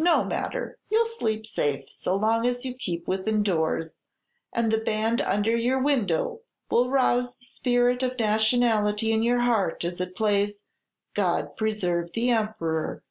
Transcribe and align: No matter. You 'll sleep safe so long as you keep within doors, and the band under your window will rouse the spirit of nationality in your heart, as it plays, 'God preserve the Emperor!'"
No 0.00 0.24
matter. 0.24 0.76
You 0.90 1.04
'll 1.04 1.06
sleep 1.06 1.46
safe 1.46 1.84
so 1.92 2.16
long 2.16 2.44
as 2.44 2.64
you 2.64 2.74
keep 2.74 3.06
within 3.06 3.44
doors, 3.44 3.94
and 4.52 4.72
the 4.72 4.78
band 4.80 5.20
under 5.22 5.56
your 5.56 5.80
window 5.80 6.40
will 6.68 6.90
rouse 6.90 7.36
the 7.36 7.44
spirit 7.44 8.02
of 8.02 8.18
nationality 8.18 9.12
in 9.12 9.22
your 9.22 9.38
heart, 9.42 9.84
as 9.84 10.00
it 10.00 10.16
plays, 10.16 10.58
'God 11.14 11.56
preserve 11.56 12.10
the 12.14 12.30
Emperor!'" 12.30 13.04